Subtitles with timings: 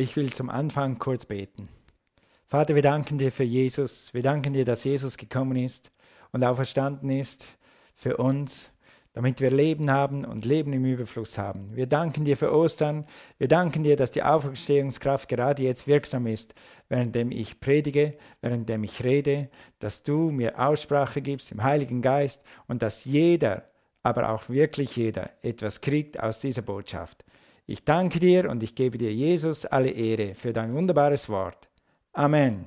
[0.00, 1.68] Ich will zum Anfang kurz beten.
[2.46, 4.14] Vater, wir danken dir für Jesus.
[4.14, 5.90] Wir danken dir, dass Jesus gekommen ist
[6.30, 7.48] und auferstanden ist
[7.96, 8.70] für uns,
[9.12, 11.74] damit wir Leben haben und Leben im Überfluss haben.
[11.74, 13.06] Wir danken dir für Ostern.
[13.38, 16.54] Wir danken dir, dass die Auferstehungskraft gerade jetzt wirksam ist,
[16.88, 22.82] währenddem ich predige, währenddem ich rede, dass du mir Aussprache gibst im Heiligen Geist und
[22.82, 23.64] dass jeder,
[24.04, 27.24] aber auch wirklich jeder, etwas kriegt aus dieser Botschaft.
[27.70, 31.68] Ich danke dir und ich gebe dir, Jesus, alle Ehre für dein wunderbares Wort.
[32.14, 32.66] Amen.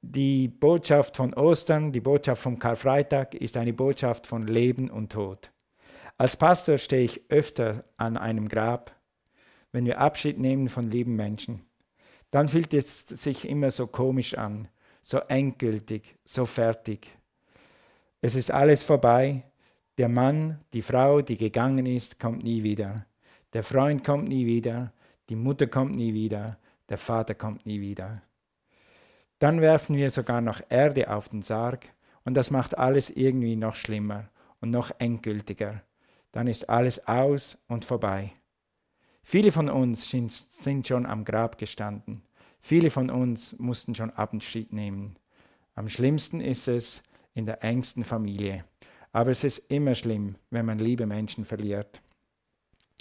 [0.00, 5.52] Die Botschaft von Ostern, die Botschaft vom Karfreitag ist eine Botschaft von Leben und Tod.
[6.16, 8.96] Als Pastor stehe ich öfter an einem Grab,
[9.72, 11.66] wenn wir Abschied nehmen von lieben Menschen.
[12.30, 14.68] Dann fühlt es sich immer so komisch an,
[15.02, 17.06] so endgültig, so fertig.
[18.22, 19.44] Es ist alles vorbei,
[19.98, 23.06] der Mann, die Frau, die gegangen ist, kommt nie wieder.
[23.52, 24.92] Der Freund kommt nie wieder.
[25.28, 26.58] Die Mutter kommt nie wieder.
[26.88, 28.22] Der Vater kommt nie wieder.
[29.38, 31.88] Dann werfen wir sogar noch Erde auf den Sarg
[32.24, 34.28] und das macht alles irgendwie noch schlimmer
[34.60, 35.82] und noch endgültiger.
[36.30, 38.32] Dann ist alles aus und vorbei.
[39.22, 42.22] Viele von uns sind schon am Grab gestanden.
[42.60, 45.16] Viele von uns mussten schon Abschied nehmen.
[45.74, 47.02] Am schlimmsten ist es
[47.34, 48.64] in der engsten Familie.
[49.12, 52.00] Aber es ist immer schlimm, wenn man liebe Menschen verliert.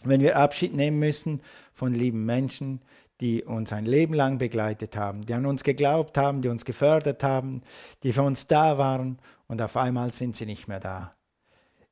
[0.04, 1.42] Wenn wir Abschied nehmen müssen
[1.74, 2.82] von lieben Menschen,
[3.22, 7.24] die uns ein Leben lang begleitet haben, die an uns geglaubt haben, die uns gefördert
[7.24, 7.62] haben,
[8.04, 11.16] die für uns da waren und auf einmal sind sie nicht mehr da.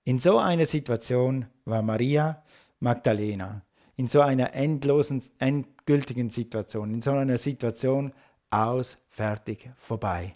[0.03, 2.41] In so einer Situation war Maria
[2.79, 3.61] Magdalena,
[3.95, 8.11] in so einer endlosen, endgültigen Situation, in so einer Situation
[8.49, 10.35] aus, fertig, vorbei.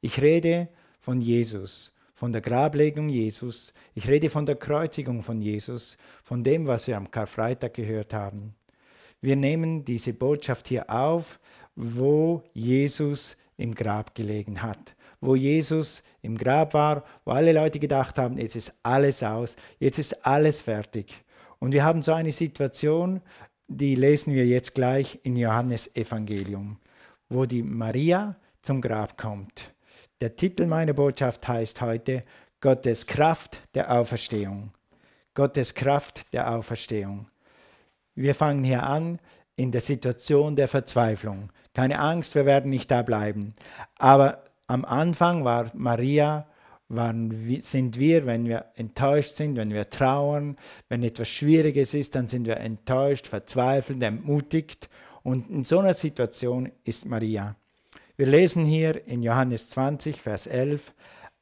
[0.00, 0.68] Ich rede
[1.00, 6.68] von Jesus von der Grablegung Jesus, ich rede von der Kreuzigung von Jesus, von dem,
[6.68, 8.54] was wir am Karfreitag gehört haben.
[9.20, 11.40] Wir nehmen diese Botschaft hier auf,
[11.74, 18.16] wo Jesus im Grab gelegen hat, wo Jesus im Grab war, wo alle Leute gedacht
[18.18, 21.24] haben, jetzt ist alles aus, jetzt ist alles fertig.
[21.58, 23.20] Und wir haben so eine Situation,
[23.66, 26.76] die lesen wir jetzt gleich in Johannes Evangelium,
[27.28, 29.72] wo die Maria zum Grab kommt.
[30.22, 32.22] Der Titel meiner Botschaft heißt heute
[32.60, 34.70] Gottes Kraft der Auferstehung.
[35.34, 37.26] Gottes Kraft der Auferstehung.
[38.14, 39.18] Wir fangen hier an
[39.56, 41.50] in der Situation der Verzweiflung.
[41.74, 43.56] Keine Angst, wir werden nicht da bleiben.
[43.98, 46.46] Aber am Anfang war Maria,
[46.86, 50.54] waren, sind wir, wenn wir enttäuscht sind, wenn wir trauern,
[50.88, 54.88] wenn etwas Schwieriges ist, dann sind wir enttäuscht, verzweifelt, entmutigt.
[55.24, 57.56] Und in so einer Situation ist Maria.
[58.22, 60.94] Wir lesen hier in Johannes 20, Vers 11,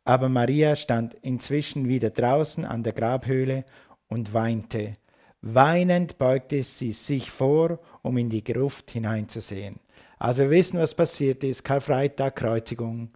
[0.06, 3.66] aber Maria stand inzwischen wieder draußen an der Grabhöhle
[4.08, 4.96] und weinte.
[5.42, 9.78] Weinend beugte sie sich vor, um in die Gruft hineinzusehen.
[10.19, 11.64] Also wir wissen, was passiert ist.
[11.64, 13.10] Karfreitag, Kreuzigung,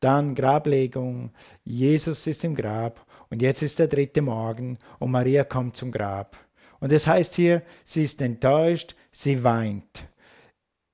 [0.00, 1.30] dann Grablegung,
[1.62, 6.36] Jesus ist im Grab und jetzt ist der dritte Morgen und Maria kommt zum Grab.
[6.80, 10.08] Und es das heißt hier, sie ist enttäuscht, sie weint.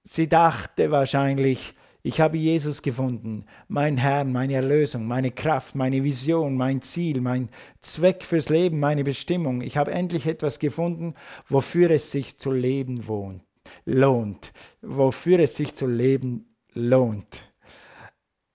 [0.05, 6.57] Sie dachte wahrscheinlich, ich habe Jesus gefunden, mein Herrn, meine Erlösung, meine Kraft, meine Vision,
[6.57, 7.51] mein Ziel, mein
[7.81, 9.61] Zweck fürs Leben, meine Bestimmung.
[9.61, 11.15] Ich habe endlich etwas gefunden,
[11.49, 13.43] wofür es sich zu leben wohnt,
[13.85, 17.45] lohnt, wofür es sich zu leben lohnt.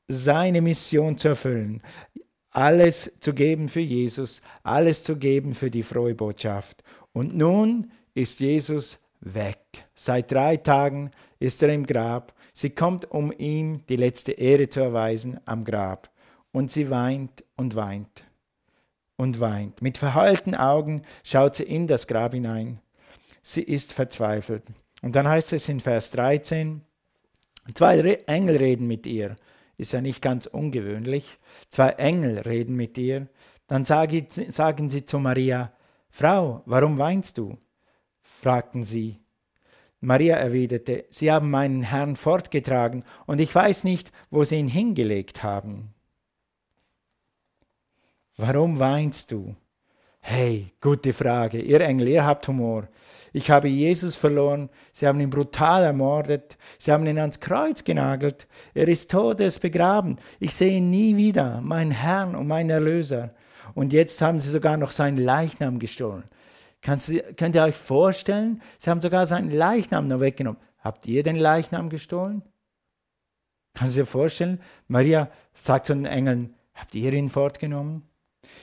[0.08, 1.82] Seine Mission zu erfüllen,
[2.50, 6.84] alles zu geben für Jesus, alles zu geben für die frohe Botschaft.
[7.12, 9.60] Und nun ist Jesus weg.
[9.94, 14.80] Seit drei Tagen ist er im Grab Sie kommt, um ihm die letzte Ehre zu
[14.80, 16.10] erweisen am Grab.
[16.54, 18.24] Und sie weint und weint
[19.18, 19.82] und weint.
[19.82, 22.80] Mit verheulten Augen schaut sie in das Grab hinein.
[23.44, 24.64] Sie ist verzweifelt.
[25.02, 26.82] Und dann heißt es in Vers 13,
[27.74, 29.36] zwei Engel reden mit ihr.
[29.78, 31.38] Ist ja nicht ganz ungewöhnlich.
[31.68, 33.26] Zwei Engel reden mit ihr.
[33.68, 35.74] Dann sagen sie zu Maria,
[36.10, 37.58] Frau, warum weinst du?
[38.40, 39.20] Fragten sie.
[40.02, 45.42] Maria erwiderte, Sie haben meinen Herrn fortgetragen, und ich weiß nicht, wo Sie ihn hingelegt
[45.42, 45.94] haben.
[48.38, 49.56] Warum weinst du?
[50.20, 51.60] Hey, gute Frage.
[51.62, 52.88] Ihr Engel, ihr habt Humor.
[53.32, 54.70] Ich habe Jesus verloren.
[54.92, 56.58] Sie haben ihn brutal ermordet.
[56.78, 58.48] Sie haben ihn ans Kreuz genagelt.
[58.74, 60.18] Er ist tot, er ist begraben.
[60.40, 63.36] Ich sehe ihn nie wieder, mein Herrn und mein Erlöser.
[63.74, 66.24] Und jetzt haben sie sogar noch seinen Leichnam gestohlen.
[66.86, 68.62] Kannst, könnt ihr euch vorstellen?
[68.78, 70.62] Sie haben sogar seinen Leichnam noch weggenommen.
[70.78, 72.44] Habt ihr den Leichnam gestohlen?
[73.74, 74.62] Kannst du dir vorstellen?
[74.88, 78.08] Maria sagt zu den Engeln, habt ihr ihn fortgenommen?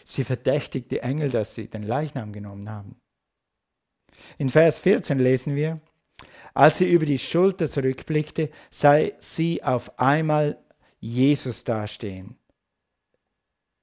[0.05, 2.95] Sie verdächtigt die Engel, dass sie den Leichnam genommen haben.
[4.39, 5.81] In Vers 14 lesen wir,
[6.55, 10.63] als sie über die Schulter zurückblickte, sah sie auf einmal
[11.01, 12.37] Jesus dastehen.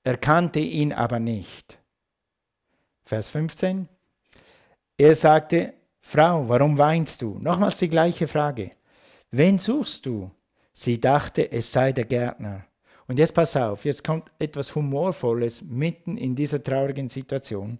[0.05, 1.77] Er kannte ihn aber nicht.
[3.03, 3.89] Vers 15.
[4.99, 7.39] Er sagte, Frau, warum weinst du?
[7.39, 8.71] Nochmals die gleiche Frage.
[9.31, 10.29] Wen suchst du?
[10.73, 12.65] Sie dachte, es sei der Gärtner.
[13.07, 17.79] Und jetzt pass auf, jetzt kommt etwas Humorvolles mitten in dieser traurigen Situation.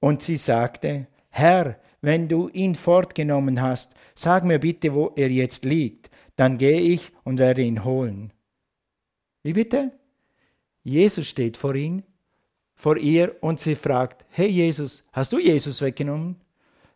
[0.00, 5.66] Und sie sagte, Herr, wenn du ihn fortgenommen hast, sag mir bitte, wo er jetzt
[5.66, 8.32] liegt, dann gehe ich und werde ihn holen.
[9.42, 9.92] Wie bitte?
[10.84, 12.02] Jesus steht vor ihm,
[12.74, 16.40] vor ihr und sie fragt, hey Jesus, hast du Jesus weggenommen?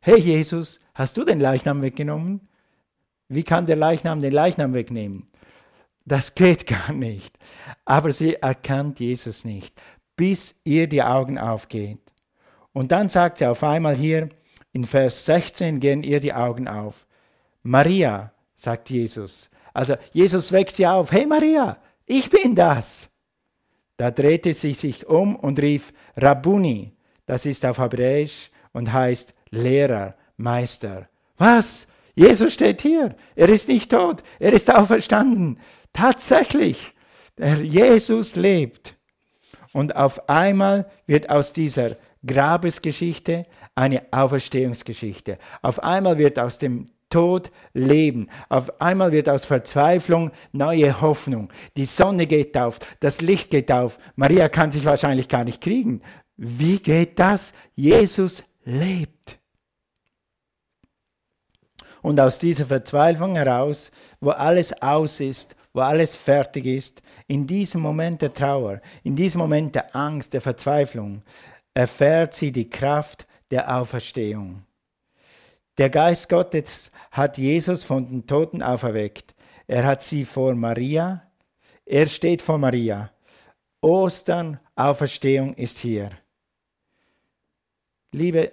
[0.00, 2.48] Hey Jesus, hast du den Leichnam weggenommen?
[3.28, 5.28] Wie kann der Leichnam den Leichnam wegnehmen?
[6.04, 7.38] Das geht gar nicht.
[7.84, 9.80] Aber sie erkannt Jesus nicht,
[10.16, 12.00] bis ihr die Augen aufgehen.
[12.72, 14.28] Und dann sagt sie auf einmal hier,
[14.72, 17.06] in Vers 16 gehen ihr die Augen auf.
[17.62, 19.50] Maria, sagt Jesus.
[19.74, 21.12] Also Jesus weckt sie auf.
[21.12, 23.08] Hey Maria, ich bin das.
[23.98, 26.92] Da drehte sie sich um und rief Rabbuni.
[27.26, 31.08] Das ist auf Hebräisch und heißt Lehrer, Meister.
[31.36, 31.88] Was?
[32.14, 33.16] Jesus steht hier.
[33.34, 34.22] Er ist nicht tot.
[34.38, 35.58] Er ist auferstanden.
[35.92, 36.94] Tatsächlich.
[37.36, 38.94] Der Jesus lebt.
[39.72, 45.38] Und auf einmal wird aus dieser Grabesgeschichte eine Auferstehungsgeschichte.
[45.60, 48.28] Auf einmal wird aus dem Tod Leben.
[48.48, 51.50] Auf einmal wird aus Verzweiflung neue Hoffnung.
[51.76, 53.98] Die Sonne geht auf, das Licht geht auf.
[54.16, 56.02] Maria kann sich wahrscheinlich gar nicht kriegen.
[56.36, 57.52] Wie geht das?
[57.74, 59.38] Jesus lebt.
[62.00, 63.90] Und aus dieser Verzweiflung heraus,
[64.20, 69.40] wo alles aus ist, wo alles fertig ist, in diesem Moment der Trauer, in diesem
[69.40, 71.22] Moment der Angst, der Verzweiflung,
[71.74, 74.60] erfährt sie die Kraft der Auferstehung.
[75.78, 79.34] Der Geist Gottes hat Jesus von den Toten auferweckt.
[79.68, 81.22] Er hat sie vor Maria.
[81.86, 83.12] Er steht vor Maria.
[83.80, 86.10] Ostern, Auferstehung ist hier.
[88.12, 88.50] Liebe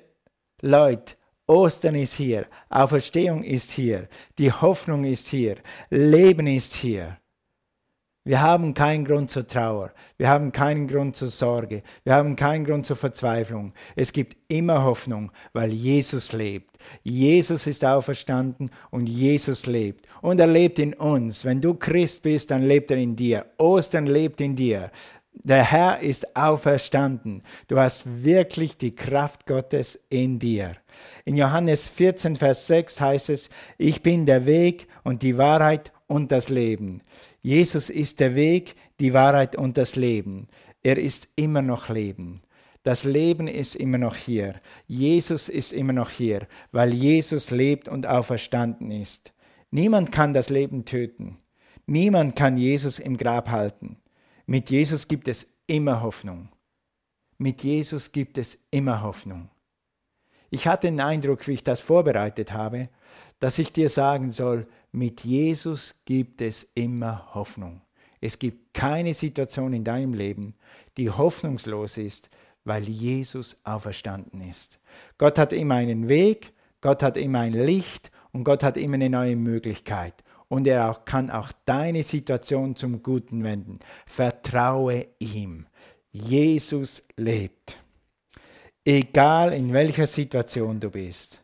[0.62, 1.16] Leute,
[1.48, 4.08] Ostern ist hier, Auferstehung ist hier,
[4.38, 5.58] die Hoffnung ist hier,
[5.90, 7.16] Leben ist hier.
[8.28, 9.92] Wir haben keinen Grund zur Trauer.
[10.18, 11.84] Wir haben keinen Grund zur Sorge.
[12.04, 13.72] Wir haben keinen Grund zur Verzweiflung.
[13.96, 16.76] Es gibt immer Hoffnung, weil Jesus lebt.
[17.04, 20.08] Jesus ist auferstanden und Jesus lebt.
[20.24, 21.46] Und er lebt in uns.
[21.46, 23.46] Wenn du Christ bist, dann lebt er in dir.
[23.60, 24.90] Ostern lebt in dir.
[25.44, 27.44] Der Herr ist auferstanden.
[27.68, 30.76] Du hast wirklich die Kraft Gottes in dir.
[31.26, 36.32] In Johannes 14, Vers 6 heißt es, ich bin der Weg und die Wahrheit und
[36.32, 37.02] das Leben.
[37.42, 40.48] Jesus ist der Weg, die Wahrheit und das Leben.
[40.84, 42.42] Er ist immer noch Leben.
[42.84, 44.62] Das Leben ist immer noch hier.
[44.86, 49.34] Jesus ist immer noch hier, weil Jesus lebt und auferstanden ist.
[49.72, 51.36] Niemand kann das Leben töten.
[51.88, 53.98] Niemand kann Jesus im Grab halten.
[54.46, 56.50] Mit Jesus gibt es immer Hoffnung.
[57.40, 59.50] Mit Jesus gibt es immer Hoffnung.
[60.52, 62.90] Ich hatte den Eindruck, wie ich das vorbereitet habe,
[63.40, 67.82] dass ich dir sagen soll, mit Jesus gibt es immer Hoffnung.
[68.22, 70.56] Es gibt keine Situation in deinem Leben,
[70.98, 72.30] die hoffnungslos ist,
[72.64, 74.80] weil Jesus auferstanden ist.
[75.18, 79.10] Gott hat immer einen Weg, Gott hat immer ein Licht und Gott hat immer eine
[79.10, 80.24] neue Möglichkeit.
[80.48, 83.80] Und er auch, kann auch deine Situation zum Guten wenden.
[84.06, 85.68] Vertraue ihm.
[86.12, 87.80] Jesus lebt.
[88.86, 91.42] Egal in welcher Situation du bist.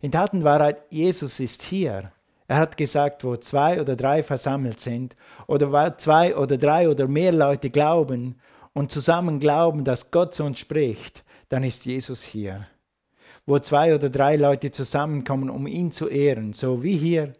[0.00, 2.12] In Tatenwahrheit, Jesus ist hier.
[2.48, 7.08] Er hat gesagt, wo zwei oder drei versammelt sind oder wo zwei oder drei oder
[7.08, 8.36] mehr Leute glauben
[8.72, 12.66] und zusammen glauben, dass Gott zu uns spricht, dann ist Jesus hier.
[13.46, 17.34] Wo zwei oder drei Leute zusammenkommen, um ihn zu ehren, so wie hier,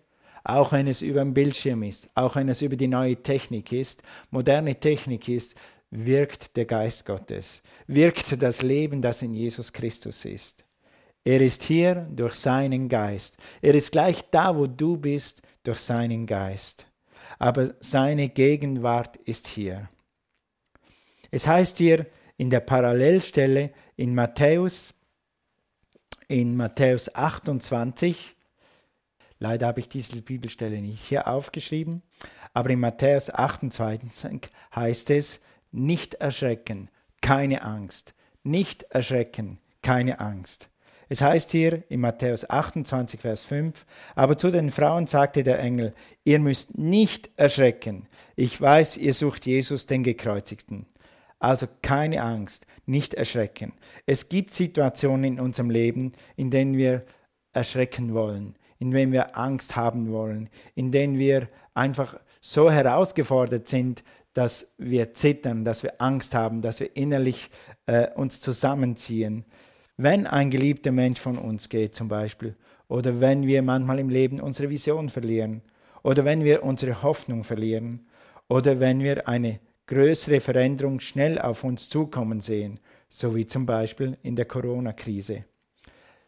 [0.45, 4.03] auch wenn es über den Bildschirm ist, auch wenn es über die neue Technik ist,
[4.31, 5.55] moderne Technik ist,
[5.91, 10.65] wirkt der Geist Gottes, wirkt das Leben, das in Jesus Christus ist.
[11.25, 13.37] Er ist hier durch seinen Geist.
[13.61, 16.87] Er ist gleich da, wo du bist, durch seinen Geist.
[17.39, 19.89] Aber seine Gegenwart ist hier.
[21.31, 24.95] Es heißt hier in der Parallelstelle in Matthäus,
[26.29, 28.37] in Matthäus 28,
[29.39, 32.03] leider habe ich diese Bibelstelle nicht hier aufgeschrieben,
[32.53, 40.69] aber in Matthäus 28 heißt es, nicht erschrecken, keine Angst, nicht erschrecken, keine Angst.
[41.09, 45.95] Es heißt hier in Matthäus 28, Vers 5, aber zu den Frauen sagte der Engel,
[46.25, 48.07] ihr müsst nicht erschrecken.
[48.37, 50.87] Ich weiß, ihr sucht Jesus, den Gekreuzigten.
[51.39, 53.73] Also keine Angst, nicht erschrecken.
[54.07, 57.05] Es gibt Situationen in unserem Leben, in denen wir
[57.53, 64.03] erschrecken wollen, in denen wir Angst haben wollen, in denen wir einfach so herausgefordert sind,
[64.35, 67.51] dass wir zittern, dass wir Angst haben, dass wir innerlich
[67.87, 69.45] äh, uns zusammenziehen.
[69.97, 72.57] Wenn ein geliebter Mensch von uns geht zum Beispiel,
[72.89, 75.63] oder wenn wir manchmal im Leben unsere Vision verlieren,
[76.03, 78.07] oder wenn wir unsere Hoffnung verlieren,
[78.49, 84.17] oder wenn wir eine größere Veränderung schnell auf uns zukommen sehen, so wie zum Beispiel
[84.23, 85.45] in der Corona-Krise.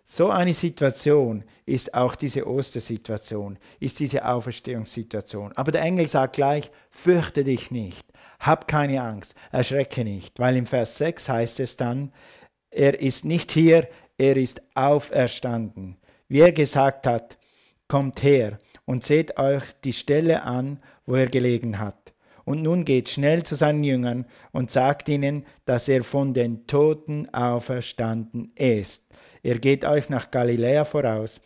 [0.07, 5.53] So eine Situation ist auch diese Ostersituation, ist diese Auferstehungssituation.
[5.57, 8.07] Aber der Engel sagt gleich, fürchte dich nicht,
[8.39, 12.13] hab keine Angst, erschrecke nicht, weil im Vers 6 heißt es dann,
[12.75, 13.89] er ist nicht hier,
[14.19, 15.97] er ist auferstanden.
[16.29, 17.39] Wie er gesagt hat,
[17.89, 22.13] kommt her und seht euch die Stelle an, wo er gelegen hat.
[22.45, 27.33] Und nun geht schnell zu seinen Jüngern und sagt ihnen, dass er von den Toten
[27.33, 29.07] auferstanden ist.
[29.43, 31.41] Er geht euch nach Galiläa voraus.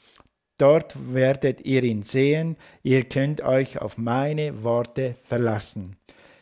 [0.56, 5.96] Dort werdet ihr ihn sehen, ihr könnt euch auf meine Worte verlassen.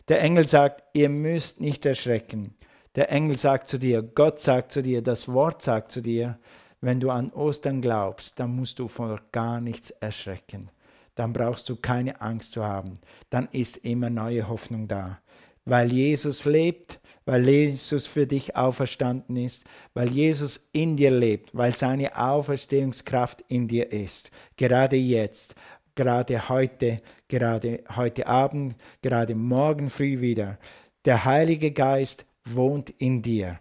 [0.08, 2.55] Der Engel sagt, ihr müsst nicht erschrecken.
[2.96, 6.38] Der Engel sagt zu dir, Gott sagt zu dir, das Wort sagt zu dir,
[6.80, 10.70] wenn du an Ostern glaubst, dann musst du vor gar nichts erschrecken.
[11.14, 12.94] Dann brauchst du keine Angst zu haben.
[13.28, 15.18] Dann ist immer neue Hoffnung da.
[15.66, 21.74] Weil Jesus lebt, weil Jesus für dich auferstanden ist, weil Jesus in dir lebt, weil
[21.74, 24.30] seine Auferstehungskraft in dir ist.
[24.56, 25.54] Gerade jetzt,
[25.96, 30.58] gerade heute, gerade heute Abend, gerade morgen früh wieder.
[31.04, 33.58] Der Heilige Geist wohnt in dir.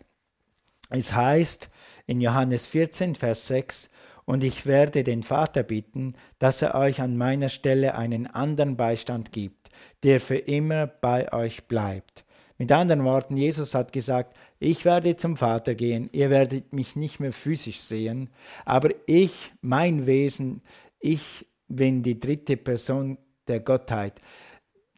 [0.90, 1.70] Es heißt
[2.06, 3.90] in Johannes 14, Vers 6,
[4.26, 9.32] und ich werde den Vater bitten, dass er euch an meiner Stelle einen anderen Beistand
[9.32, 9.70] gibt,
[10.04, 12.26] der für immer bei euch bleibt.
[12.58, 17.20] Mit anderen Worten, Jesus hat gesagt, ich werde zum Vater gehen, ihr werdet mich nicht
[17.20, 18.30] mehr physisch sehen,
[18.64, 20.62] aber ich, mein Wesen,
[21.00, 24.22] ich bin die dritte Person der Gottheit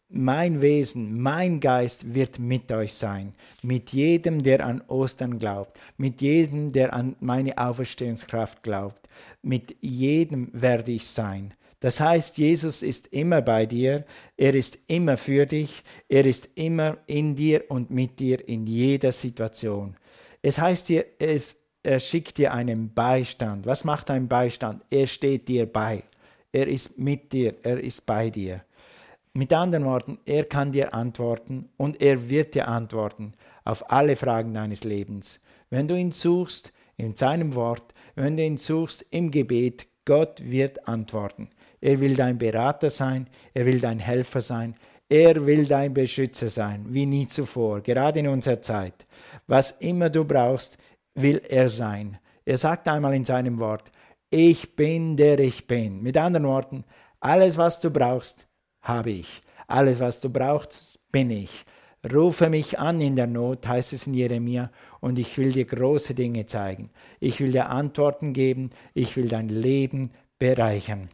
[0.09, 6.21] mein Wesen, mein Geist wird mit euch sein, mit jedem, der an Ostern glaubt, mit
[6.21, 9.09] jedem, der an meine Auferstehungskraft glaubt,
[9.41, 11.53] mit jedem werde ich sein.
[11.79, 16.97] Das heißt, Jesus ist immer bei dir, er ist immer für dich, er ist immer
[17.05, 19.95] in dir und mit dir in jeder Situation.
[20.41, 23.65] Es heißt es, er schickt dir einen Beistand.
[23.65, 24.83] Was macht ein Beistand?
[24.89, 26.03] Er steht dir bei.
[26.51, 28.63] Er ist mit dir, er ist bei dir.
[29.38, 33.34] Mit anderen Worten, er kann dir antworten und er wird dir antworten
[33.65, 35.39] auf alle Fragen deines Lebens.
[35.70, 40.88] Wenn du ihn suchst in seinem Wort, wenn du ihn suchst im Gebet, Gott wird
[40.88, 41.50] antworten.
[41.82, 44.74] Er will dein Berater sein, er will dein Helfer sein,
[45.08, 49.06] er will dein Beschützer sein, wie nie zuvor, gerade in unserer Zeit.
[49.46, 50.79] Was immer du brauchst,
[51.13, 52.17] will er sein.
[52.44, 53.91] Er sagt einmal in seinem Wort,
[54.32, 56.01] ich bin der ich bin.
[56.01, 56.86] Mit anderen Worten,
[57.20, 58.46] alles, was du brauchst,
[58.88, 59.41] habe ich.
[59.67, 61.65] Alles, was du brauchst, bin ich.
[62.13, 66.13] Rufe mich an in der Not, heißt es in Jeremia, und ich will dir große
[66.13, 66.89] Dinge zeigen.
[67.20, 71.10] Ich will dir Antworten geben, ich will dein Leben bereichern.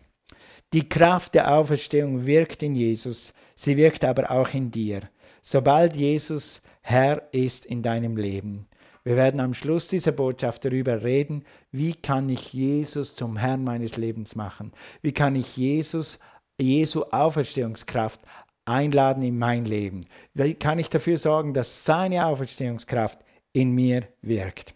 [0.74, 5.02] Die Kraft der Auferstehung wirkt in Jesus, sie wirkt aber auch in dir.
[5.42, 8.68] Sobald Jesus Herr ist in deinem Leben.
[9.04, 13.98] Wir werden am Schluss dieser Botschaft darüber reden, wie kann ich Jesus zum Herrn meines
[13.98, 14.72] Lebens machen?
[15.02, 16.20] Wie kann ich Jesus
[16.60, 18.22] Jesu Auferstehungskraft
[18.66, 20.06] einladen in mein Leben?
[20.34, 23.20] Wie kann ich dafür sorgen, dass seine Auferstehungskraft
[23.52, 24.74] in mir wirkt?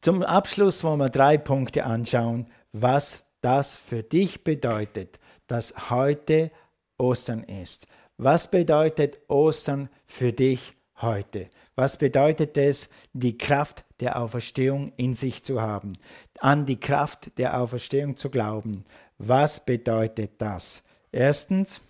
[0.00, 6.50] Zum Abschluss wollen wir drei Punkte anschauen, was das für dich bedeutet, dass heute
[6.98, 7.86] Ostern ist.
[8.16, 11.48] Was bedeutet Ostern für dich heute?
[11.74, 15.94] Was bedeutet es, die Kraft der Auferstehung in sich zu haben,
[16.38, 18.84] an die Kraft der Auferstehung zu glauben?
[19.26, 20.82] Was bedeutet das?
[21.12, 21.80] Erstens,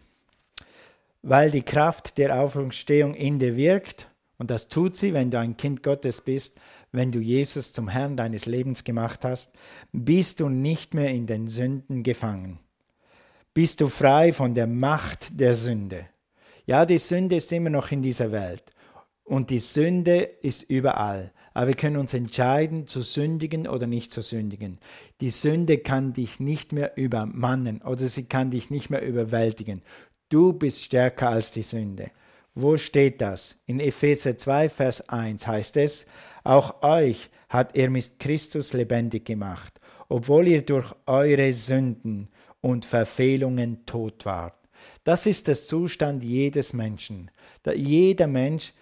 [1.23, 5.57] weil die Kraft der Auferstehung in dir wirkt, und das tut sie, wenn du ein
[5.57, 6.59] Kind Gottes bist,
[6.93, 9.53] wenn du Jesus zum Herrn deines Lebens gemacht hast,
[9.93, 12.61] bist du nicht mehr in den Sünden gefangen.
[13.53, 16.09] Bist du frei von der Macht der Sünde.
[16.67, 18.73] Ja, die Sünde ist immer noch in dieser Welt
[19.25, 21.33] und die Sünde ist überall.
[21.55, 24.79] Aber wir können uns entscheiden, zu sündigen oder nicht zu sündigen.
[25.21, 29.83] Die Sünde kann dich nicht mehr übermannen oder sie kann dich nicht mehr überwältigen.
[30.29, 32.11] Du bist stärker als die Sünde.
[32.57, 33.57] Wo steht das?
[33.67, 36.07] In Epheser 2, Vers 1 heißt es,
[36.43, 42.29] auch euch hat er mit Christus lebendig gemacht, obwohl ihr durch eure Sünden
[42.61, 44.59] und Verfehlungen tot wart.
[45.05, 47.31] Das ist der Zustand jedes Menschen.
[47.75, 48.73] Jeder Mensch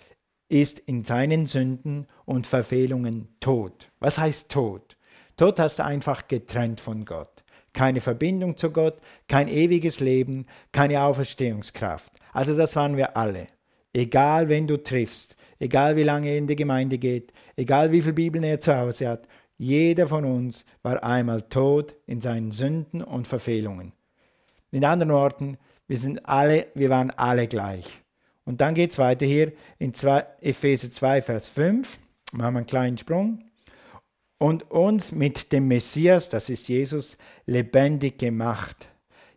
[0.52, 3.90] ist in seinen Sünden und Verfehlungen tot.
[4.00, 4.98] Was heißt tot?
[5.38, 7.42] Tod heißt einfach getrennt von Gott.
[7.72, 12.12] Keine Verbindung zu Gott, kein ewiges Leben, keine Auferstehungskraft.
[12.34, 13.46] Also das waren wir alle.
[13.94, 18.12] Egal wen du triffst, egal wie lange er in die Gemeinde geht, egal wie viel
[18.12, 23.26] Bibeln er zu Hause hat, jeder von uns war einmal tot in seinen Sünden und
[23.26, 23.92] Verfehlungen.
[24.70, 25.56] Mit anderen Worten,
[25.86, 28.01] wir, sind alle, wir waren alle gleich.
[28.44, 31.98] Und dann geht es weiter hier in zwei, Epheser 2, Vers 5.
[32.32, 33.44] Machen wir einen kleinen Sprung.
[34.38, 38.88] Und uns mit dem Messias, das ist Jesus, lebendig gemacht.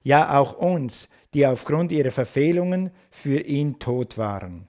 [0.02, 4.68] Ja, auch uns, die aufgrund ihrer Verfehlungen für ihn tot waren.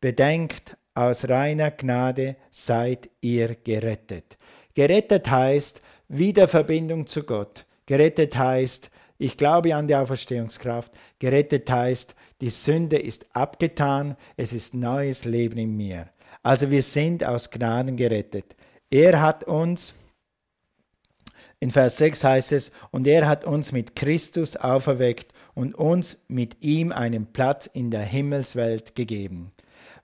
[0.00, 4.36] Bedenkt, aus reiner Gnade seid ihr gerettet.
[4.74, 7.64] Gerettet heißt Wiederverbindung zu Gott.
[7.86, 10.92] Gerettet heißt, ich glaube an die Auferstehungskraft.
[11.18, 12.14] Gerettet heißt,
[12.44, 16.10] die Sünde ist abgetan, es ist neues Leben in mir.
[16.42, 18.54] Also wir sind aus Gnaden gerettet.
[18.90, 19.94] Er hat uns,
[21.58, 26.62] in Vers 6 heißt es, und er hat uns mit Christus auferweckt und uns mit
[26.62, 29.50] ihm einen Platz in der Himmelswelt gegeben.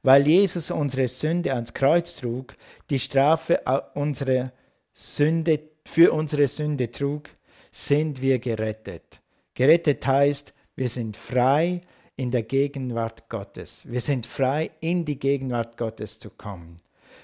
[0.03, 2.57] Weil Jesus unsere Sünde ans Kreuz trug,
[2.89, 3.61] die Strafe
[3.93, 4.51] unserer
[4.95, 7.29] Sünde, für unsere Sünde trug,
[7.71, 9.21] sind wir gerettet.
[9.53, 11.83] Gerettet heißt, wir sind frei
[12.21, 13.91] in der Gegenwart Gottes.
[13.91, 16.77] Wir sind frei, in die Gegenwart Gottes zu kommen.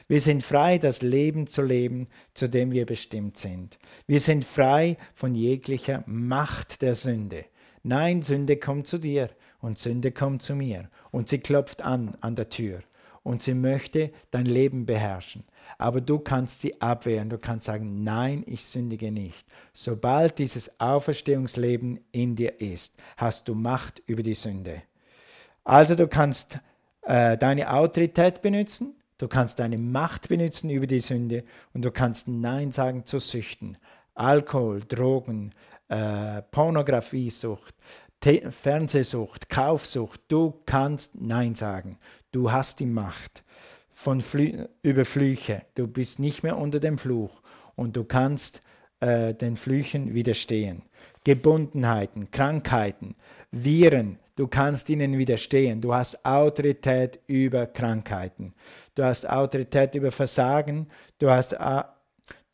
[0.08, 3.78] Wir sind frei, das Leben zu leben, zu dem wir bestimmt sind.
[4.06, 7.44] Wir sind frei von jeglicher Macht der Sünde.
[7.82, 9.28] Nein, Sünde kommt zu dir
[9.60, 12.80] und Sünde kommt zu mir und sie klopft an an der Tür
[13.26, 15.42] und sie möchte dein Leben beherrschen.
[15.78, 19.44] Aber du kannst sie abwehren, du kannst sagen, nein, ich sündige nicht.
[19.72, 24.80] Sobald dieses Auferstehungsleben in dir ist, hast du Macht über die Sünde.
[25.64, 26.60] Also du kannst
[27.02, 31.42] äh, deine Autorität benutzen, du kannst deine Macht benutzen über die Sünde
[31.74, 33.76] und du kannst Nein sagen zu Süchten.
[34.14, 35.52] Alkohol, Drogen,
[35.88, 37.74] äh, Pornografiesucht,
[38.22, 41.98] Fernsehsucht, Kaufsucht, du kannst Nein sagen.
[42.32, 43.44] Du hast die Macht
[43.92, 45.62] von Flü über Flüche.
[45.74, 47.40] Du bist nicht mehr unter dem Fluch
[47.76, 48.62] und du kannst
[49.00, 50.82] äh, den Flüchen widerstehen.
[51.24, 53.16] Gebundenheiten, Krankheiten,
[53.50, 55.80] Viren, du kannst ihnen widerstehen.
[55.80, 58.54] Du hast Autorität über Krankheiten.
[58.94, 60.88] Du hast Autorität über Versagen.
[61.18, 61.82] Du hast äh,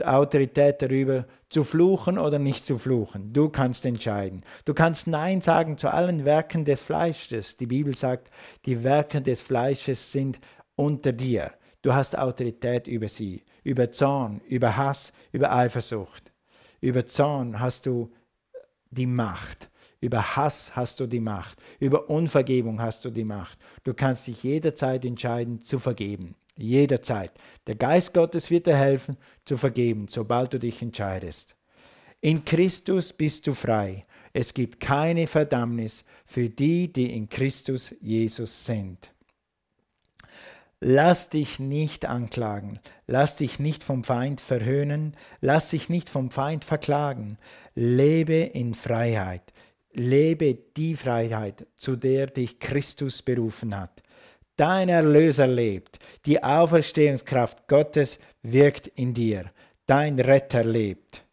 [0.04, 3.32] Autorität darüber, zu fluchen oder nicht zu fluchen.
[3.32, 4.42] Du kannst entscheiden.
[4.64, 7.56] Du kannst Nein sagen zu allen Werken des Fleisches.
[7.56, 8.30] Die Bibel sagt,
[8.64, 10.40] die Werke des Fleisches sind
[10.76, 11.52] unter dir.
[11.82, 16.32] Du hast Autorität über sie, über Zorn, über Hass, über Eifersucht.
[16.80, 18.12] Über Zorn hast du
[18.90, 19.68] die Macht.
[20.00, 21.58] Über Hass hast du die Macht.
[21.78, 23.58] Über Unvergebung hast du die Macht.
[23.84, 26.34] Du kannst dich jederzeit entscheiden zu vergeben.
[26.62, 27.32] Jederzeit.
[27.66, 31.56] Der Geist Gottes wird dir helfen, zu vergeben, sobald du dich entscheidest.
[32.20, 34.06] In Christus bist du frei.
[34.32, 39.12] Es gibt keine Verdammnis für die, die in Christus Jesus sind.
[40.84, 46.64] Lass dich nicht anklagen, lass dich nicht vom Feind verhöhnen, lass dich nicht vom Feind
[46.64, 47.38] verklagen.
[47.76, 49.52] Lebe in Freiheit,
[49.92, 54.01] lebe die Freiheit, zu der dich Christus berufen hat.
[54.62, 55.98] Dein Erlöser lebt.
[56.24, 59.46] Die Auferstehungskraft Gottes wirkt in dir.
[59.86, 61.24] Dein Retter lebt.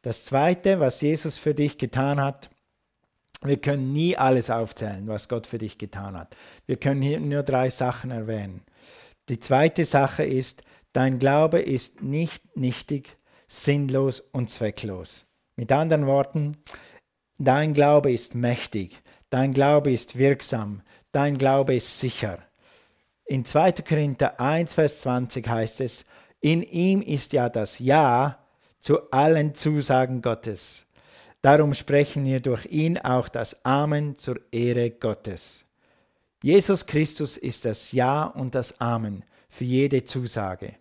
[0.00, 2.48] Das Zweite, was Jesus für dich getan hat,
[3.42, 6.34] wir können nie alles aufzählen, was Gott für dich getan hat.
[6.64, 8.62] Wir können hier nur drei Sachen erwähnen.
[9.28, 10.62] Die zweite Sache ist,
[10.94, 15.26] dein Glaube ist nicht nichtig, sinnlos und zwecklos.
[15.56, 16.56] Mit anderen Worten,
[17.36, 20.80] dein Glaube ist mächtig, dein Glaube ist wirksam,
[21.12, 22.47] dein Glaube ist sicher.
[23.30, 23.72] In 2.
[23.86, 26.06] Korinther 1, Vers 20 heißt es,
[26.40, 28.38] in ihm ist ja das Ja
[28.80, 30.86] zu allen Zusagen Gottes.
[31.42, 35.66] Darum sprechen wir durch ihn auch das Amen zur Ehre Gottes.
[36.42, 40.76] Jesus Christus ist das Ja und das Amen für jede Zusage.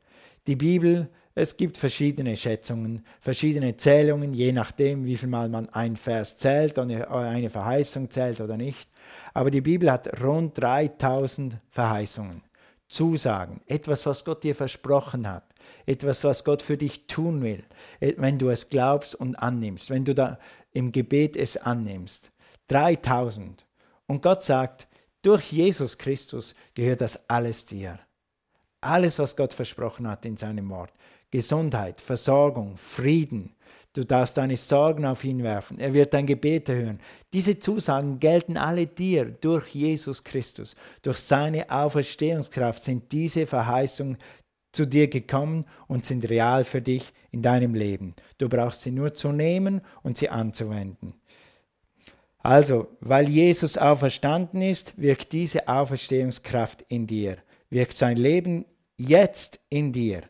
[0.48, 5.96] Die Bibel, es gibt verschiedene Schätzungen, verschiedene Zählungen, je nachdem, wie viel Mal man ein
[5.96, 8.90] Vers zählt oder eine Verheißung zählt oder nicht.
[9.36, 12.42] Aber die Bibel hat rund 3000 Verheißungen,
[12.90, 15.44] Zusagen, etwas, was Gott dir versprochen hat,
[15.86, 17.64] etwas, was Gott für dich tun will,
[18.00, 20.40] wenn du es glaubst und annimmst, wenn du da
[20.74, 22.32] im Gebet es annimmst.
[22.70, 23.64] 3000.
[24.08, 24.88] Und Gott sagt,
[25.22, 28.00] durch Jesus Christus gehört das alles dir.
[28.82, 30.94] Alles, was Gott versprochen hat in seinem Wort.
[31.32, 33.58] Gesundheit, Versorgung, Frieden,
[33.98, 35.80] Du darfst deine Sorgen auf ihn werfen.
[35.80, 37.00] Er wird dein Gebet hören.
[37.34, 40.76] Diese Zusagen gelten alle dir durch Jesus Christus.
[41.02, 44.20] Durch seine Auferstehungskraft sind diese Verheißungen
[44.72, 48.14] zu dir gekommen und sind real für dich in deinem Leben.
[48.38, 51.16] Du brauchst sie nur zu nehmen und sie anzuwenden.
[52.38, 57.38] Also, weil Jesus auferstanden ist, wirkt diese Auferstehungskraft in dir,
[57.72, 60.22] wirkt sein Leben jetzt in dir.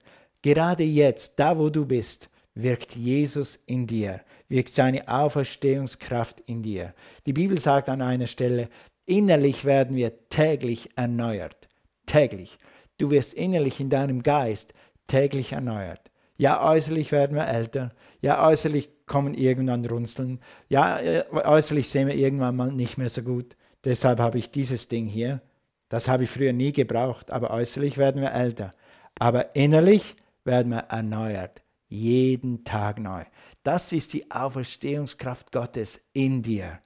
[0.48, 6.94] Gerade jetzt, da wo du bist, wirkt Jesus in dir, wirkt seine Auferstehungskraft in dir.
[7.26, 8.70] Die Bibel sagt an einer Stelle,
[9.06, 11.68] innerlich werden wir täglich erneuert.
[12.06, 12.60] Täglich.
[12.98, 14.74] Du wirst innerlich in deinem Geist
[15.08, 16.00] täglich erneuert.
[16.38, 17.92] Ja, äußerlich werden wir älter.
[18.22, 20.40] Ja, äußerlich kommen irgendwann Runzeln.
[20.70, 23.58] Ja, äh, äußerlich sehen wir irgendwann mal nicht mehr so gut.
[23.84, 25.42] Deshalb habe ich dieses Ding hier.
[25.90, 28.72] Das habe ich früher nie gebraucht, aber äußerlich werden wir älter.
[29.20, 30.16] Aber innerlich
[30.48, 31.62] werden wir erneuert.
[31.88, 33.24] Jeden Tag neu.
[33.64, 36.80] Das ist die Auferstehungskraft Gottes in dir.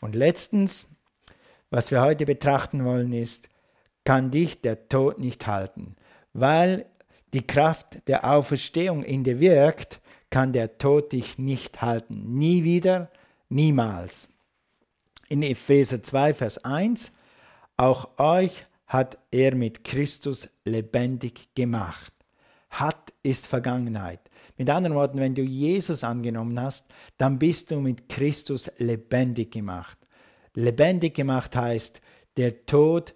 [0.00, 0.86] Und letztens,
[1.70, 3.48] was wir heute betrachten wollen, ist,
[4.04, 5.96] kann dich der Tod nicht halten.
[6.32, 6.86] Weil
[7.34, 10.00] die Kraft der Auferstehung in dir wirkt,
[10.30, 12.36] kann der Tod dich nicht halten.
[12.36, 13.10] Nie wieder,
[13.48, 14.28] niemals.
[15.28, 17.12] In Epheser 2, Vers 1,
[17.76, 22.12] auch euch hat er mit Christus lebendig gemacht.
[22.72, 24.20] Hat ist Vergangenheit.
[24.56, 26.86] Mit anderen Worten, wenn du Jesus angenommen hast,
[27.18, 29.98] dann bist du mit Christus lebendig gemacht.
[30.54, 32.00] Lebendig gemacht heißt,
[32.36, 33.14] der Tod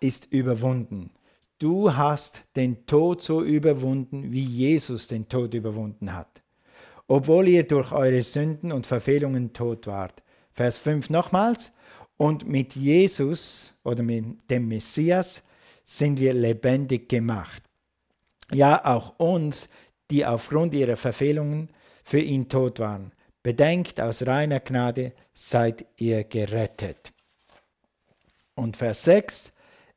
[0.00, 1.10] ist überwunden.
[1.58, 6.42] Du hast den Tod so überwunden, wie Jesus den Tod überwunden hat,
[7.08, 10.22] obwohl ihr durch eure Sünden und Verfehlungen tot wart.
[10.52, 11.72] Vers 5 nochmals.
[12.16, 15.42] Und mit Jesus oder mit dem Messias
[15.82, 17.63] sind wir lebendig gemacht.
[18.52, 19.68] Ja, auch uns,
[20.10, 21.70] die aufgrund ihrer Verfehlungen
[22.02, 23.12] für ihn tot waren.
[23.42, 27.12] Bedenkt, aus reiner Gnade seid ihr gerettet.
[28.54, 29.52] Und Vers 6,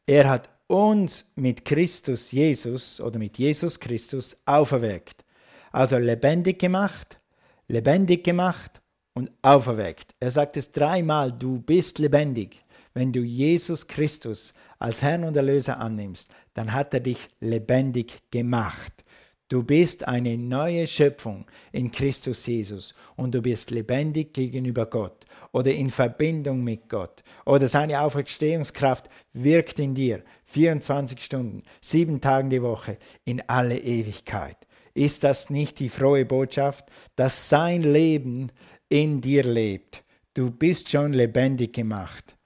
[0.06, 5.24] er hat uns mit Christus Jesus oder mit Jesus Christus auferweckt.
[5.72, 7.20] Also lebendig gemacht,
[7.68, 8.82] lebendig gemacht
[9.14, 10.16] und auferweckt.
[10.20, 12.64] Er sagt es dreimal, du bist lebendig.
[12.94, 19.04] Wenn du Jesus Christus als Herrn und Erlöser annimmst, dann hat er dich lebendig gemacht.
[19.50, 25.72] Du bist eine neue Schöpfung in Christus Jesus und du bist lebendig gegenüber Gott oder
[25.72, 32.62] in Verbindung mit Gott oder seine Auferstehungskraft wirkt in dir 24 Stunden, sieben Tage die
[32.62, 34.58] Woche in alle Ewigkeit.
[34.94, 38.52] Ist das nicht die frohe Botschaft, dass sein Leben
[38.90, 40.04] in dir lebt?
[40.34, 42.37] Du bist schon lebendig gemacht.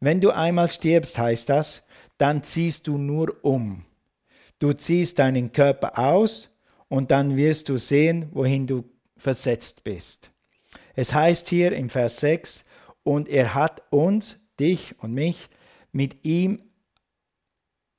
[0.00, 1.82] Wenn du einmal stirbst, heißt das,
[2.18, 3.84] dann ziehst du nur um.
[4.58, 6.50] Du ziehst deinen Körper aus
[6.88, 8.84] und dann wirst du sehen, wohin du
[9.16, 10.30] versetzt bist.
[10.94, 12.64] Es heißt hier im Vers 6,
[13.02, 15.48] und er hat uns, dich und mich,
[15.92, 16.60] mit ihm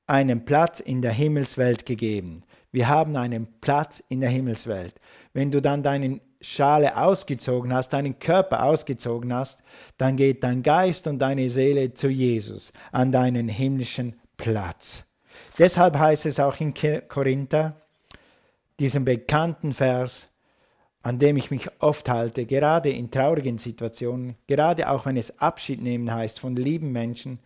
[0.07, 2.43] einen Platz in der Himmelswelt gegeben.
[2.71, 4.99] Wir haben einen Platz in der Himmelswelt.
[5.33, 9.63] Wenn du dann deinen Schale ausgezogen hast, deinen Körper ausgezogen hast,
[9.97, 15.06] dann geht dein Geist und deine Seele zu Jesus an deinen himmlischen Platz.
[15.58, 16.73] Deshalb heißt es auch in
[17.08, 17.75] Korinther,
[18.80, 20.27] diesem bekannten Vers,
[21.04, 25.82] an dem ich mich oft halte, gerade in traurigen Situationen, gerade auch wenn es Abschied
[25.82, 27.39] nehmen heißt von lieben Menschen,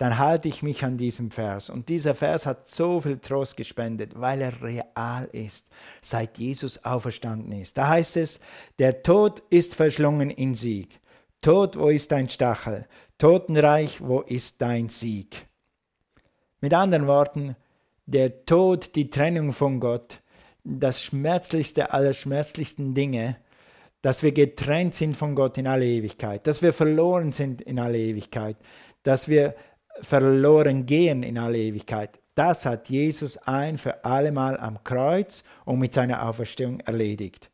[0.00, 1.68] dann halte ich mich an diesem Vers.
[1.68, 5.68] Und dieser Vers hat so viel Trost gespendet, weil er real ist,
[6.00, 7.76] seit Jesus auferstanden ist.
[7.76, 8.40] Da heißt es,
[8.78, 11.00] der Tod ist verschlungen in Sieg.
[11.42, 12.86] Tod, wo ist dein Stachel?
[13.18, 15.46] Totenreich, wo ist dein Sieg?
[16.62, 17.54] Mit anderen Worten,
[18.06, 20.22] der Tod, die Trennung von Gott,
[20.64, 23.36] das schmerzlichste aller schmerzlichsten Dinge,
[24.00, 27.98] dass wir getrennt sind von Gott in alle Ewigkeit, dass wir verloren sind in alle
[27.98, 28.56] Ewigkeit,
[29.02, 29.54] dass wir
[30.02, 32.18] verloren gehen in alle Ewigkeit.
[32.34, 37.50] Das hat Jesus ein für allemal am Kreuz und mit seiner Auferstehung erledigt.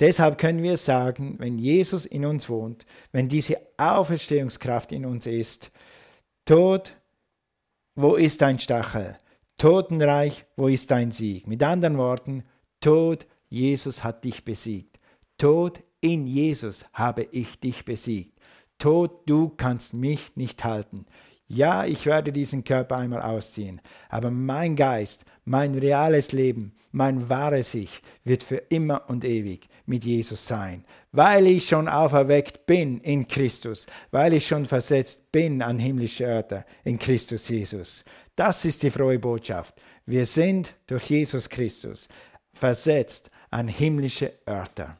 [0.00, 5.72] Deshalb können wir sagen, wenn Jesus in uns wohnt, wenn diese Auferstehungskraft in uns ist,
[6.44, 6.94] Tod,
[7.96, 9.16] wo ist dein Stachel?
[9.56, 11.48] Totenreich, wo ist dein Sieg?
[11.48, 12.44] Mit anderen Worten,
[12.80, 15.00] Tod, Jesus hat dich besiegt.
[15.36, 18.38] Tod, in Jesus habe ich dich besiegt.
[18.78, 21.06] Tod, du kannst mich nicht halten.
[21.50, 23.80] Ja, ich werde diesen Körper einmal ausziehen,
[24.10, 30.04] aber mein Geist, mein reales Leben, mein wahres Ich wird für immer und ewig mit
[30.04, 35.78] Jesus sein, weil ich schon auferweckt bin in Christus, weil ich schon versetzt bin an
[35.78, 38.04] himmlische Örter in Christus Jesus.
[38.36, 39.74] Das ist die frohe Botschaft.
[40.04, 42.08] Wir sind durch Jesus Christus
[42.52, 44.98] versetzt an himmlische Örter.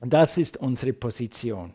[0.00, 1.72] Das ist unsere Position.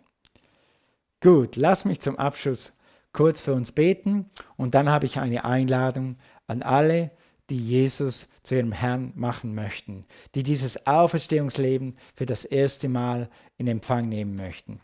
[1.20, 2.74] Gut, lass mich zum Abschluss
[3.14, 7.12] kurz für uns beten und dann habe ich eine Einladung an alle,
[7.50, 13.68] die Jesus zu ihrem Herrn machen möchten, die dieses Auferstehungsleben für das erste Mal in
[13.68, 14.80] Empfang nehmen möchten.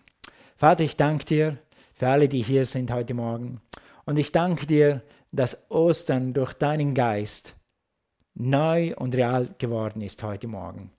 [0.58, 1.58] Vater, ich danke dir
[1.94, 3.62] für alle, die hier sind heute Morgen
[4.06, 7.56] und ich danke dir, dass Ostern durch deinen Geist
[8.34, 10.92] neu und real geworden ist heute Morgen.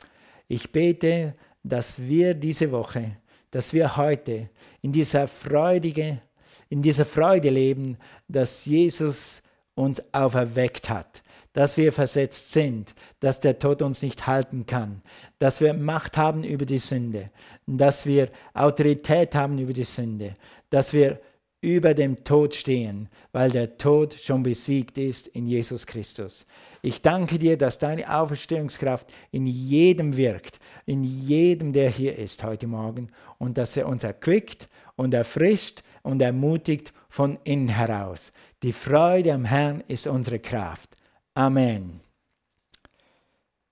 [0.49, 3.17] Ich bete, dass wir diese Woche,
[3.51, 6.21] dass wir heute in dieser freudige,
[6.69, 7.97] in dieser Freude leben,
[8.29, 9.43] dass Jesus
[9.75, 15.03] uns auferweckt hat, dass wir versetzt sind, dass der Tod uns nicht halten kann,
[15.39, 17.31] dass wir Macht haben über die Sünde,
[17.67, 20.35] dass wir Autorität haben über die Sünde,
[20.71, 21.21] dass wir
[21.61, 26.47] über dem Tod stehen, weil der Tod schon besiegt ist in Jesus Christus.
[26.83, 32.69] Ich danke dir, dass deine Auferstehungskraft in jedem wirkt, in jedem, der hier ist heute
[32.69, 38.33] Morgen und dass er uns erquickt und erfrischt und ermutigt von innen heraus.
[38.63, 40.97] Die Freude am Herrn ist unsere Kraft.
[41.35, 42.01] Amen.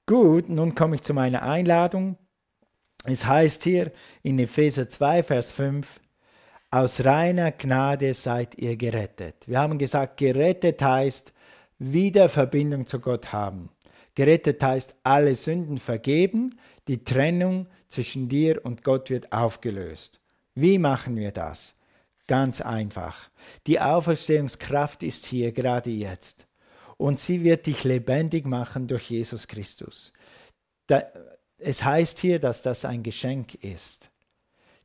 [0.04, 2.16] Gut, nun komme ich zu meiner Einladung.
[3.04, 3.90] Es heißt hier
[4.22, 6.00] in Epheser 2, Vers 5,
[6.70, 9.36] aus reiner Gnade seid ihr gerettet.
[9.46, 11.32] Wir haben gesagt, gerettet heißt
[11.78, 13.70] wieder Verbindung zu Gott haben.
[14.14, 20.20] Gerettet heißt alle Sünden vergeben, die Trennung zwischen dir und Gott wird aufgelöst.
[20.54, 21.75] Wie machen wir das?
[22.26, 23.30] Ganz einfach.
[23.66, 26.46] Die Auferstehungskraft ist hier gerade jetzt.
[26.96, 30.12] Und sie wird dich lebendig machen durch Jesus Christus.
[31.58, 34.10] es heißt hier, dass das ein Geschenk ist.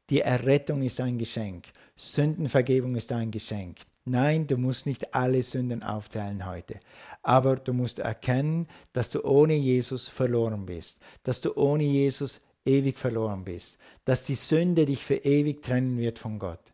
[0.10, 1.68] Die Errettung ist ein Geschenk.
[1.96, 3.80] Sündenvergebung ist ein Geschenk.
[4.04, 6.80] Nein, du musst nicht alle Sünden aufzählen heute.
[7.24, 11.00] Aber du musst erkennen, dass du ohne Jesus verloren bist.
[11.24, 13.80] Dass du ohne Jesus ewig verloren bist.
[14.06, 16.71] Dass die Sünde dich für ewig trennen wird von Gott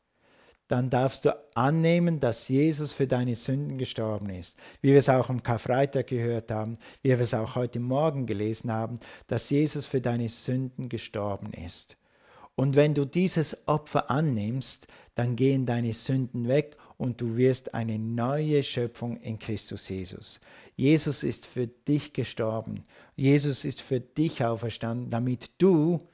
[0.67, 4.57] dann darfst du annehmen, dass Jesus für deine Sünden gestorben ist.
[4.81, 8.71] Wie wir es auch am Karfreitag gehört haben, wie wir es auch heute Morgen gelesen
[8.71, 11.97] haben, dass Jesus für deine Sünden gestorben ist.
[12.55, 17.99] Und wenn du dieses Opfer annimmst, dann gehen deine Sünden weg und du wirst eine
[17.99, 20.39] neue Schöpfung in Christus Jesus.
[20.75, 22.83] Jesus ist für dich gestorben.
[23.15, 26.07] Jesus ist für dich auferstanden, damit du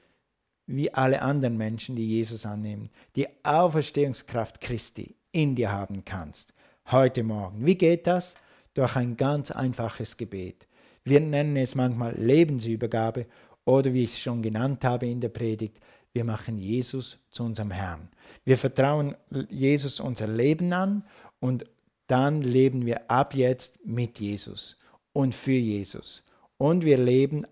[0.65, 6.53] wie alle anderen Menschen, die Jesus annehmen, die Auferstehungskraft Christi in dir haben kannst.
[6.91, 7.65] Heute Morgen.
[7.65, 8.35] Wie geht das?
[8.73, 10.67] Durch ein ganz einfaches Gebet.
[11.03, 13.25] Wir nennen es manchmal Lebensübergabe
[13.65, 15.79] oder wie ich es schon genannt habe in der Predigt,
[16.13, 18.07] wir machen Jesus zu unserem Herrn.
[18.45, 19.15] Wir vertrauen
[19.49, 21.03] Jesus unser Leben an
[21.39, 21.65] und
[22.07, 24.77] dann leben wir ab jetzt mit Jesus
[25.11, 26.23] und für Jesus.
[26.57, 27.47] Und wir leben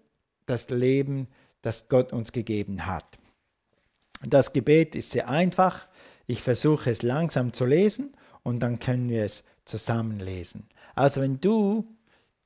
[0.45, 1.27] das Leben
[1.61, 3.05] das Gott uns gegeben hat.
[4.23, 5.87] Das Gebet ist sehr einfach.
[6.27, 10.67] Ich versuche es langsam zu lesen und dann können wir es zusammen lesen.
[10.95, 11.85] Also wenn du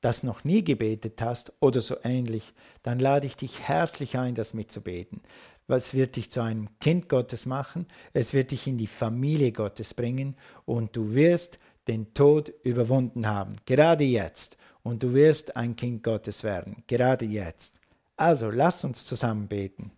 [0.00, 4.54] das noch nie gebetet hast oder so ähnlich, dann lade ich dich herzlich ein, das
[4.54, 5.20] mitzubeten.
[5.68, 9.94] Es wird dich zu einem Kind Gottes machen, es wird dich in die Familie Gottes
[9.94, 14.56] bringen und du wirst den Tod überwunden haben, gerade jetzt.
[14.82, 17.80] Und du wirst ein Kind Gottes werden, gerade jetzt.
[18.16, 19.92] Also lass uns zusammen beten.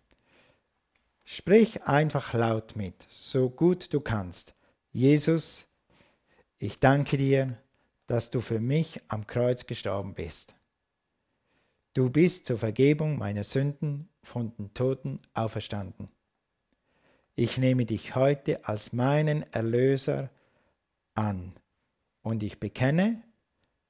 [1.23, 4.55] Sprich einfach laut mit, so gut du kannst.
[4.91, 5.67] Jesus,
[6.57, 7.57] ich danke dir,
[8.07, 10.55] dass du für mich am Kreuz gestorben bist.
[11.93, 16.09] Du bist zur Vergebung meiner Sünden von den Toten auferstanden.
[17.35, 20.29] Ich nehme dich heute als meinen Erlöser
[21.13, 21.53] an
[22.21, 23.21] und ich bekenne,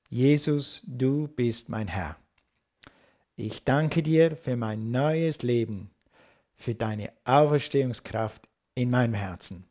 [0.09, 2.17] Jesus, du bist mein Herr.
[3.41, 5.91] Ich danke dir für mein neues Leben,
[6.57, 9.63] für deine Auferstehungskraft in meinem Herzen.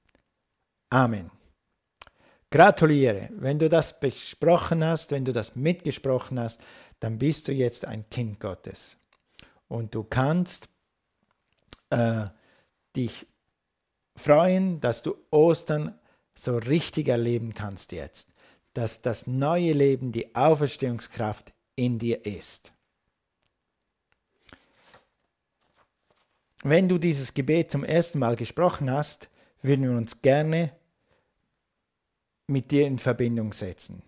[0.88, 1.30] Amen.
[2.48, 6.62] Gratuliere, wenn du das besprochen hast, wenn du das mitgesprochen hast,
[7.00, 8.96] dann bist du jetzt ein Kind Gottes.
[9.68, 10.70] Und du kannst
[11.90, 12.24] äh,
[12.96, 13.26] dich
[14.16, 15.98] freuen, dass du Ostern
[16.34, 18.30] so richtig erleben kannst jetzt,
[18.72, 22.72] dass das neue Leben, die Auferstehungskraft in dir ist.
[26.64, 29.28] Wenn du dieses Gebet zum ersten Mal gesprochen hast,
[29.62, 30.72] würden wir uns gerne
[32.46, 34.02] mit dir in Verbindung setzen.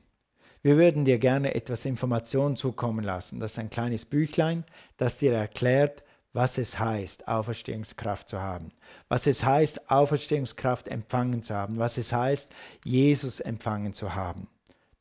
[0.62, 3.40] Wir würden dir gerne etwas Information zukommen lassen.
[3.40, 4.64] Das ist ein kleines Büchlein,
[4.96, 8.70] das dir erklärt, was es heißt, Auferstehungskraft zu haben,
[9.08, 12.52] was es heißt, Auferstehungskraft empfangen zu haben, was es heißt,
[12.84, 14.48] Jesus empfangen zu haben.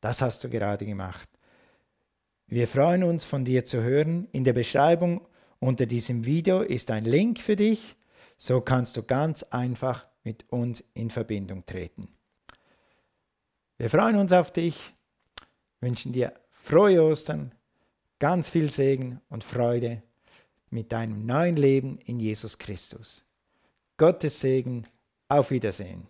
[0.01, 1.29] Das hast du gerade gemacht.
[2.47, 4.27] Wir freuen uns, von dir zu hören.
[4.31, 5.21] In der Beschreibung
[5.59, 7.95] Unter diesem Video ist ein Link für dich,
[8.37, 12.07] so kannst du ganz einfach mit uns in Verbindung treten.
[13.77, 14.93] Wir freuen uns auf dich,
[15.81, 17.53] wünschen dir frohe Ostern,
[18.19, 20.03] ganz viel Segen und Freude
[20.69, 23.25] mit deinem neuen Leben in Jesus Christus.
[23.97, 24.87] Gottes Segen,
[25.27, 26.07] auf Wiedersehen.